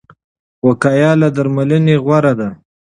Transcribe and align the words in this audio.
وقايه 0.67 1.11
له 1.21 1.27
درملنې 1.37 1.95
غوره 2.03 2.33
ده. 2.39 2.49